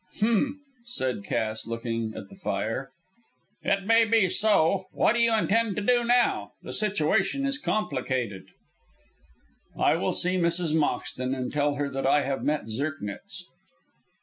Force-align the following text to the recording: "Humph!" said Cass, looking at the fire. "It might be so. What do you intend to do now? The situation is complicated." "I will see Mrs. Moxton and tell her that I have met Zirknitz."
"Humph!" 0.19 0.57
said 0.83 1.23
Cass, 1.23 1.67
looking 1.67 2.15
at 2.15 2.29
the 2.29 2.35
fire. 2.35 2.89
"It 3.61 3.85
might 3.85 4.09
be 4.09 4.29
so. 4.29 4.87
What 4.93 5.13
do 5.13 5.19
you 5.19 5.31
intend 5.31 5.75
to 5.75 5.81
do 5.83 6.03
now? 6.03 6.53
The 6.63 6.73
situation 6.73 7.45
is 7.45 7.59
complicated." 7.59 8.47
"I 9.77 9.93
will 9.97 10.13
see 10.13 10.37
Mrs. 10.37 10.73
Moxton 10.73 11.35
and 11.35 11.53
tell 11.53 11.75
her 11.75 11.87
that 11.91 12.07
I 12.07 12.23
have 12.23 12.43
met 12.43 12.65
Zirknitz." 12.67 13.43